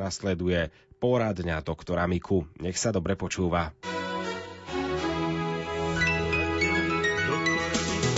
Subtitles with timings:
[0.00, 2.48] nasleduje poradňa doktora Miku.
[2.64, 3.76] Nech sa dobre počúva.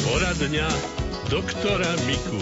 [0.07, 0.69] Poradňa
[1.27, 2.39] doktora Miku.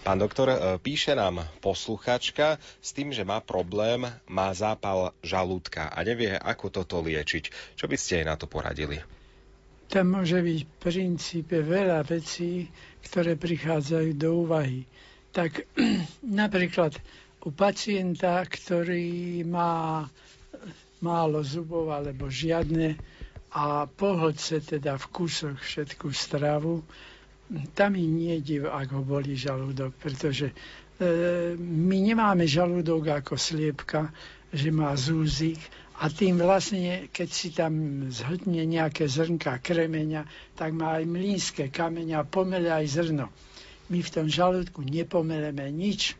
[0.00, 6.00] Pán doktor, e, píše nám posluchačka s tým, že má problém, má zápal žalúdka a
[6.00, 7.76] nevie, ako toto liečiť.
[7.76, 9.04] Čo by ste jej na to poradili?
[9.92, 12.72] Tam môže byť v princípe veľa vecí,
[13.04, 14.88] ktoré prichádzajú do úvahy.
[15.36, 15.68] Tak
[16.42, 16.96] napríklad
[17.40, 20.04] u pacienta, ktorý má
[21.00, 23.00] málo zubov alebo žiadne
[23.56, 26.84] a pohodce teda v kusoch všetku stravu,
[27.74, 30.54] tam mi nie div, ak ho boli žalúdok, pretože e,
[31.58, 34.14] my nemáme žalúdok ako sliepka,
[34.54, 35.58] že má zúzik
[35.98, 42.22] a tým vlastne, keď si tam zhodne nejaké zrnka kremeňa, tak má aj mlínske kameňa,
[42.24, 43.26] pomele aj zrno.
[43.90, 46.14] My v tom žalúdku nepomeleme nič,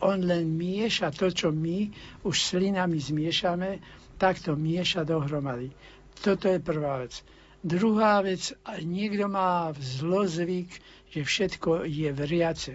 [0.00, 1.90] on len mieša to, čo my
[2.22, 3.78] už slinami zmiešame,
[4.18, 5.70] tak to mieša dohromady.
[6.18, 7.22] Toto je prvá vec.
[7.62, 10.70] Druhá vec, niekto má zlozvyk,
[11.10, 12.72] že všetko je vriace.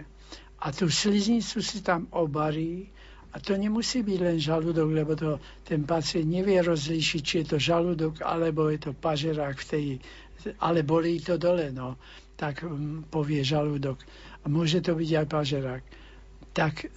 [0.64, 2.88] A tú sliznicu si tam obarí
[3.34, 7.58] a to nemusí byť len žalúdok, lebo to ten pacient nevie rozlíšiť, či je to
[7.58, 9.86] žalúdok, alebo je to pažerák v tej,
[10.62, 11.98] ale bolí to dole, no.
[12.38, 13.98] Tak um, povie žalúdok.
[14.44, 15.84] A môže to byť aj pažerák.
[16.54, 16.88] Tak e,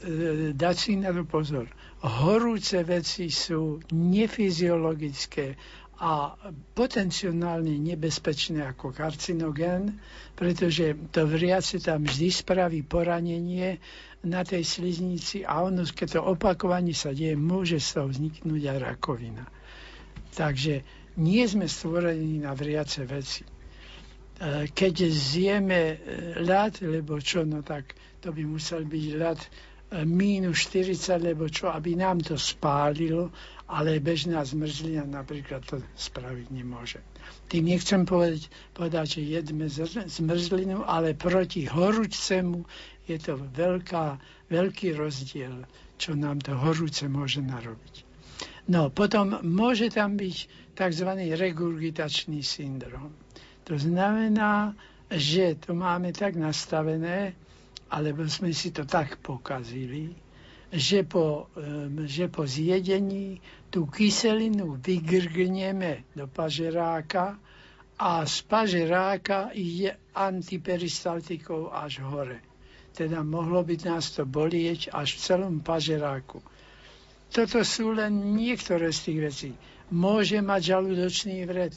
[0.53, 1.65] dať si na to pozor.
[2.05, 5.57] Horúce veci sú nefyziologické
[5.97, 6.37] a
[6.77, 9.97] potenciálne nebezpečné ako karcinogén,
[10.37, 13.81] pretože to vriace tam vždy spraví poranenie
[14.29, 19.49] na tej sliznici a ono, keď to opakovanie sa deje, môže toho vzniknúť aj rakovina.
[20.37, 20.85] Takže
[21.17, 23.41] nie sme stvorení na vriace veci.
[23.41, 23.49] E,
[24.69, 25.97] keď zjeme e,
[26.45, 27.97] ľad, lebo čo, no tak
[28.27, 29.49] to by musel byť ľad e,
[30.03, 33.31] mínus 40, lebo čo, aby nám to spálilo,
[33.71, 36.99] ale bežná zmrzlina napríklad to spraviť nemôže.
[37.47, 39.71] Tým nechcem povedať, povedať že jedme
[40.11, 42.67] zmrzlinu, ale proti horúcemu
[43.07, 44.19] je to veľká,
[44.51, 45.63] veľký rozdiel,
[45.95, 48.03] čo nám to horúce môže narobiť.
[48.67, 50.37] No, potom môže tam byť
[50.75, 51.09] tzv.
[51.15, 53.15] regurgitačný syndrom.
[53.71, 54.75] To znamená,
[55.07, 57.39] že to máme tak nastavené,
[57.91, 60.11] alebo sme si to tak pokazili,
[60.73, 61.47] že po,
[62.05, 63.39] že po zjedení
[63.71, 67.39] tú kyselinu vygrgneme do pažeráka
[67.97, 72.43] a z pažeráka ide antiperistaltikou až hore.
[72.93, 76.43] Teda mohlo by nás to bolieť až v celom pažeráku.
[77.31, 79.51] Toto sú len niektoré z tých vecí.
[79.93, 81.77] Môže mať žalúdočný vred.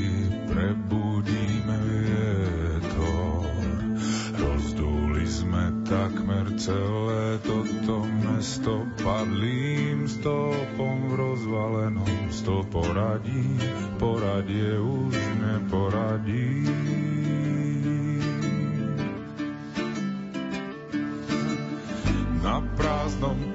[7.31, 13.55] celé toto mesto padlým stopom v rozvalenom stoporadí.
[13.95, 16.67] Poradie už neporadí.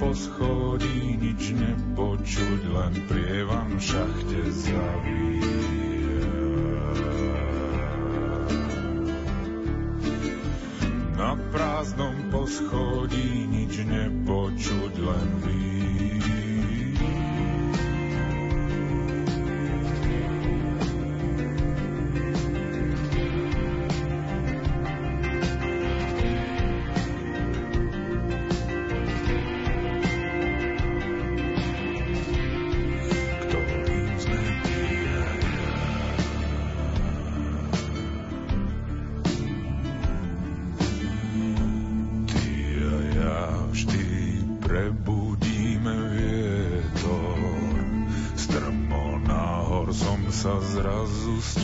[0.01, 6.33] poschodí nič nepočuť, len prievan v šachte zavíja.
[11.21, 12.86] Na prázdnom poschodí
[15.07, 15.66] nepočuť, len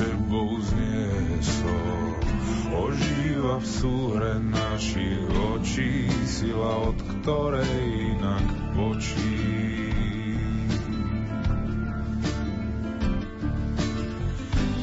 [0.03, 2.19] tebou zniesol.
[2.73, 7.79] Ožíva v súhre našich očí sila, od ktorej
[8.17, 9.39] inak bočí.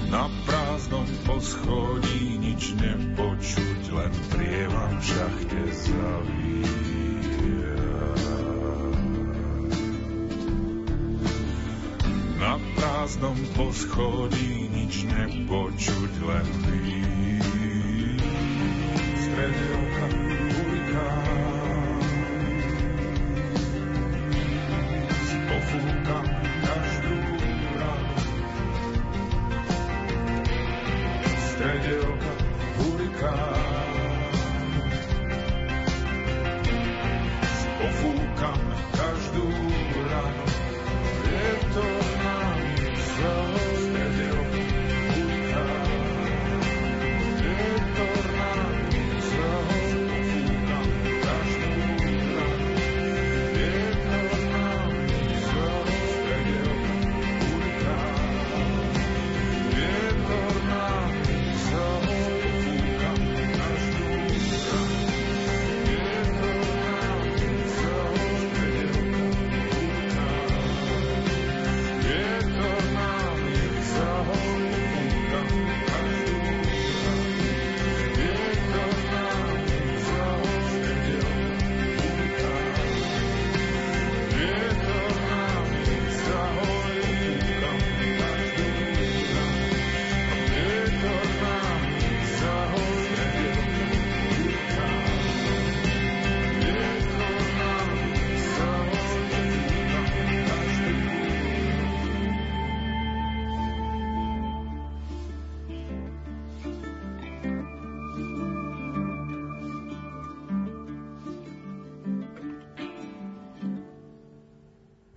[0.10, 6.89] Na prázdnom poschodí nič nepočuť, len prievam v šachte zavíja.
[13.10, 16.46] Prázdnom poschodí nič nepočuť, len
[16.86, 18.22] vín.
[19.18, 20.29] Strede oka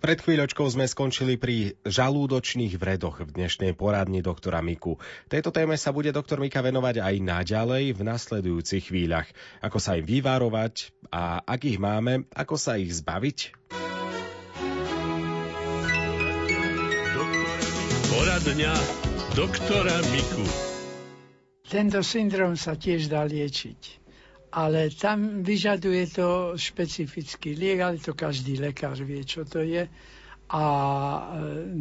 [0.03, 4.99] Pred chvíľočkou sme skončili pri žalúdočných vredoch v dnešnej poradni doktora Miku.
[5.31, 9.31] Tejto téme sa bude doktor Mika venovať aj naďalej v nasledujúcich chvíľach.
[9.63, 13.55] Ako sa im vyvárovať a ak ich máme, ako sa ich zbaviť?
[18.11, 18.75] Poradňa
[19.39, 20.43] doktora Miku.
[21.71, 24.02] Tento syndrom sa tiež dá liečiť.
[24.53, 26.29] Ale tam vyžaduje to
[26.61, 29.89] špecifický liek, ale to každý lekár vie, čo to je.
[30.53, 31.21] A e,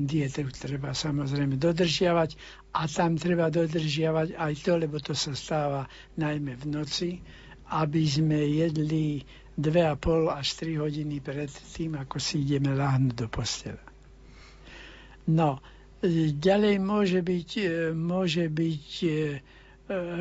[0.08, 2.40] dietu treba samozrejme dodržiavať.
[2.72, 5.84] A tam treba dodržiavať aj to, lebo to sa stáva
[6.16, 7.10] najmä v noci,
[7.76, 9.20] aby sme jedli
[9.60, 13.84] 2,5 až 3 hodiny pred tým, ako si ideme láhnuť do postela.
[15.28, 15.60] No,
[16.00, 18.88] e, ďalej môže byť, e, môže byť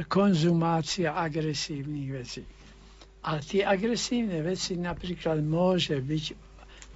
[0.07, 2.43] konzumácia agresívnych vecí.
[3.21, 6.25] A tie agresívne veci napríklad môže byť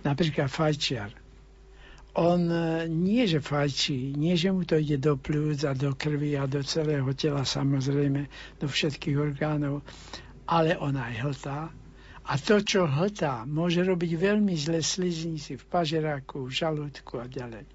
[0.05, 1.13] napríklad fajčiar.
[2.15, 6.39] On e, nie, že fajčí, nie, že mu to ide do pľúc a do krvi
[6.39, 8.31] a do celého tela, samozrejme,
[8.63, 9.83] do všetkých orgánov,
[10.47, 11.59] ale on aj hltá.
[12.25, 17.67] A to, čo hltá, môže robiť veľmi zle sliznici v pažeráku, v žalúdku a ďalej.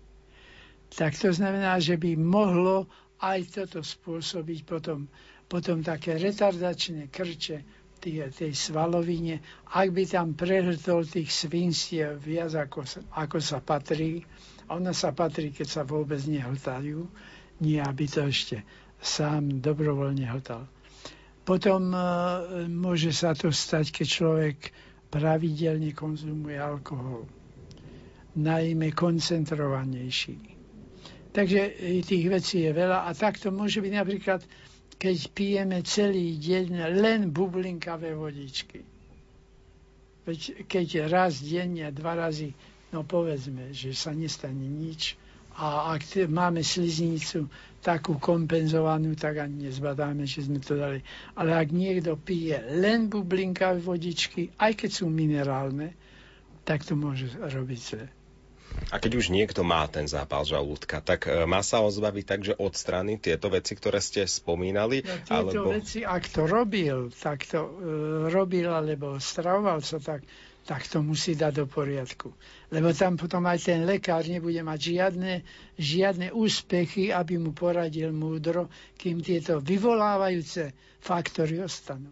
[0.89, 5.07] Tak to znamená, že by mohlo aj toto spôsobiť potom,
[5.45, 7.57] potom také retardačné krče
[7.99, 14.23] tej, tej svalovine, ak by tam prehltol tých svinstiev viac ako, sa- ako sa patrí.
[14.65, 17.03] A Ona sa patrí, keď sa vôbec nehltajú,
[17.59, 18.63] nie aby to ešte
[18.95, 20.63] sám dobrovoľne hltal.
[21.41, 21.97] Potom e,
[22.67, 24.57] môže sa to stať, keď človek
[25.09, 27.25] pravidelne konzumuje alkohol.
[28.37, 30.58] Najmä koncentrovanejší.
[31.29, 34.41] Takže e, tých vecí je veľa a takto môže byť napríklad,
[34.97, 36.67] keď pijeme celý deň
[36.97, 38.81] len bublinkavé vodičky.
[40.25, 42.51] Veď keď raz denne, dva razy,
[42.91, 45.15] no povedzme, že sa nestane nič
[45.55, 50.99] a ak máme sliznicu takú kompenzovanú, tak ani nezbadáme, že sme to dali.
[51.35, 55.95] Ale ak niekto pije len bublinkavé vodičky, aj keď sú minerálne,
[56.63, 58.07] tak to môže robiť zle.
[58.89, 62.41] A keď už niekto má ten zápal žalúdka, tak e, má sa ho zbaviť tak,
[62.41, 65.05] že odstráni tieto veci, ktoré ste spomínali?
[65.05, 65.77] No, tieto alebo...
[65.77, 67.71] veci, ak to robil, tak to e,
[68.33, 70.25] robil, alebo stravoval sa tak,
[70.65, 72.33] tak to musí dať do poriadku.
[72.73, 75.33] Lebo tam potom aj ten lekár nebude mať žiadne,
[75.77, 82.09] žiadne úspechy, aby mu poradil múdro, kým tieto vyvolávajúce faktory ostanú.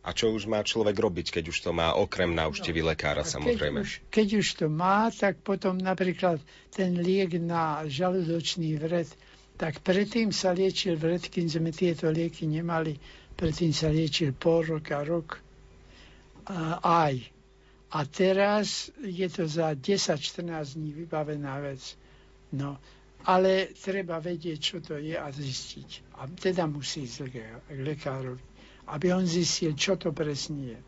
[0.00, 3.84] A čo už má človek robiť, keď už to má okrem návštevy lekára, A samozrejme?
[3.84, 6.40] Keď už, keď už to má, tak potom napríklad
[6.72, 9.12] ten liek na žalúdočný vred
[9.60, 12.96] tak predtým sa liečil vred, kým sme tieto lieky nemali,
[13.36, 15.36] predtým sa liečil pol roka, rok
[16.48, 17.28] a, aj.
[17.92, 21.92] A teraz je to za 10-14 dní vybavená vec.
[22.56, 22.80] No,
[23.28, 26.16] ale treba vedieť, čo to je a zistiť.
[26.16, 27.44] A teda musí ísť k
[27.84, 28.40] lekárovi,
[28.90, 30.78] aby on zistil, čo to presne je.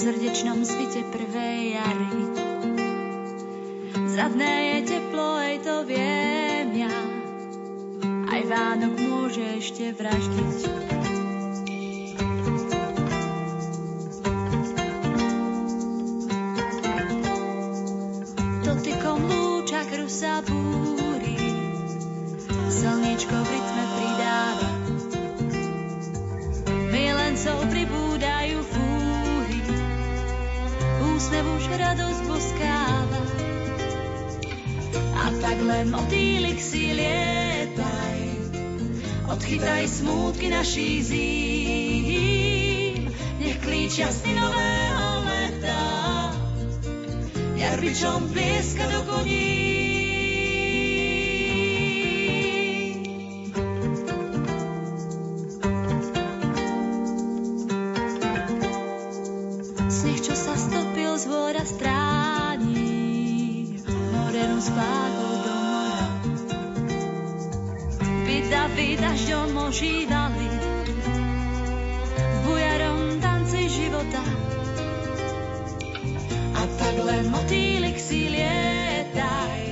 [0.00, 2.10] srdečnom svite prvej jary.
[4.16, 6.98] Zadné je teplo, to viem ja.
[8.32, 10.89] Aj Vánok môže ešte.
[27.40, 29.64] Milencov pribúdajú fúry,
[31.08, 33.22] úsmev už radosť boskáva.
[35.16, 38.20] A tak len motýlik si lietaj,
[39.32, 42.28] odchytaj smútky naší zím.
[43.40, 45.84] Nech klíč jasný nového leta,
[47.56, 49.79] jarbičom plieska do koní.
[69.70, 70.50] Ožívali,
[72.18, 74.18] v bujarom tanci života.
[76.58, 79.62] A tak len motýlik si lietaj,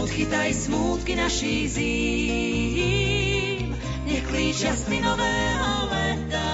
[0.00, 3.76] odchytaj smútky naší zím.
[4.08, 6.48] Nech klíč jasný nového leta,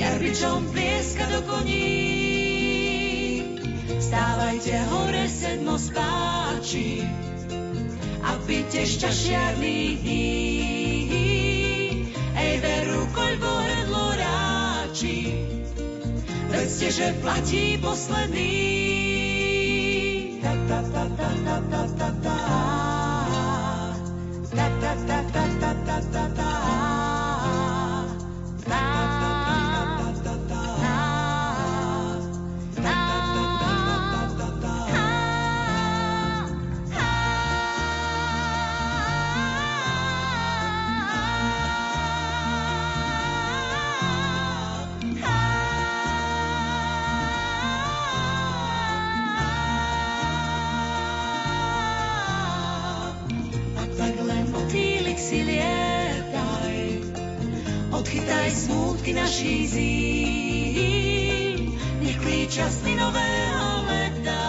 [0.00, 1.84] jarbičom plieska do koní.
[4.00, 7.04] Stávajte hore sedmo spáči
[8.52, 10.28] a pite šťašiarných dní.
[12.36, 15.48] Ej veru, koľko hrdlo ráči,
[16.52, 18.52] vedzte, že platí posledný.
[20.44, 21.82] Ta, ta, ta, ta, ta, ta.
[21.96, 22.21] Ta,
[58.02, 61.58] odchytaj smútky naší zím.
[62.02, 64.42] Nech klíč jasný nového leta,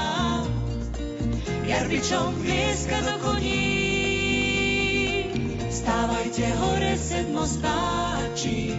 [1.70, 3.70] jarbičom plieska do koní.
[5.70, 8.74] Stávajte hore sedmo spáči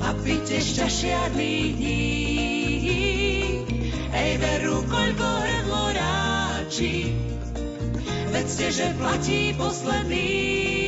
[0.00, 2.08] a pite šťašiarných dní.
[4.08, 7.12] Ej veru, koľko hrdlo ráči,
[8.32, 10.79] vedzte, že platí posledný.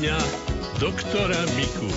[0.00, 0.24] Poradňa
[0.80, 1.92] doktora Miku.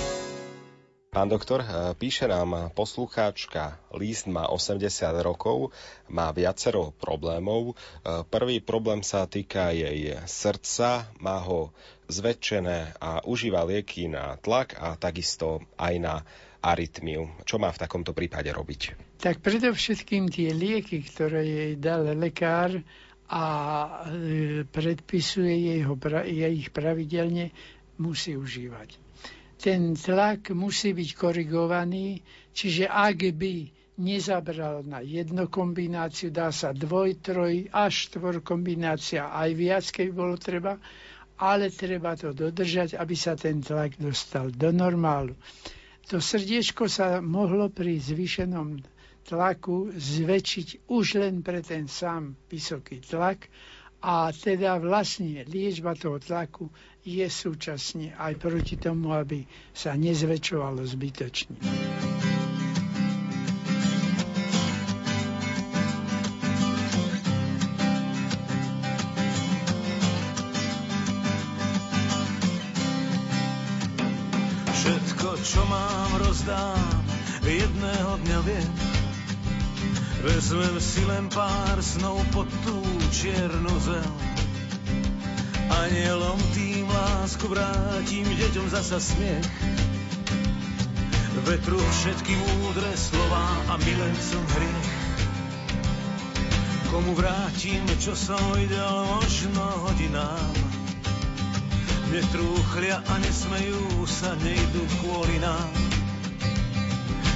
[1.08, 5.72] Pán doktor, e, píše nám poslucháčka, List má 80 rokov,
[6.12, 7.72] má viacero problémov.
[7.72, 11.72] E, Prvý problém sa týka jej srdca, má ho
[12.12, 16.28] zväčšené a užíva lieky na tlak a takisto aj na
[16.60, 17.32] arytmiu.
[17.48, 19.16] Čo má v takomto prípade robiť?
[19.24, 22.84] Tak predovšetkým tie lieky, ktoré jej dal lekár
[23.32, 23.44] a
[24.12, 25.96] e, predpisuje jej, ho,
[26.28, 27.56] jej ich pravidelne,
[27.98, 28.98] musí užívať.
[29.56, 32.20] Ten tlak musí byť korigovaný,
[32.52, 33.54] čiže ak by
[33.96, 40.36] nezabral na jednu kombináciu, dá sa dvoj, troj až štvor kombinácia, aj viac, keď bolo
[40.36, 40.82] treba,
[41.38, 45.38] ale treba to dodržať, aby sa ten tlak dostal do normálu.
[46.06, 48.82] To srdiečko sa mohlo pri zvýšenom
[49.24, 53.48] tlaku zväčšiť už len pre ten sám vysoký tlak
[54.04, 56.68] a teda vlastne liečba toho tlaku
[57.04, 59.44] je súčasne aj proti tomu, aby
[59.76, 61.60] sa nezväčšovalo zbytočne.
[74.84, 77.04] Všetko, čo mám, rozdám,
[77.44, 78.72] jedného dňa viem.
[80.24, 82.80] Vezmem si len pár snov pod tú
[83.12, 84.12] čiernu zem.
[85.68, 89.44] Anielom tým lásku vrátim, deťom zasa smiech.
[91.44, 94.92] Vetru všetky múdre slova a milencom hriech.
[96.88, 100.56] Komu vrátim, čo som videl možno hodinám.
[102.14, 105.74] Netrúchlia a nesmejú sa, nejdu kvôli nám.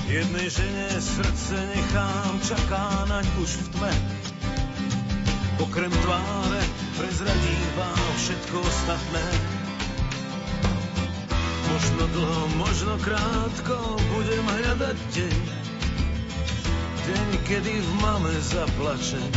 [0.07, 3.93] Jednej žene srdce nechám, čaká naň už v tme.
[5.57, 6.61] Okrem tváre
[6.95, 9.56] prezradí vám všetko ostatné.
[11.77, 13.77] Možno dlho, možno krátko
[14.09, 15.41] budem hľadať deň.
[17.05, 19.29] Deň, kedy v mame zaplačem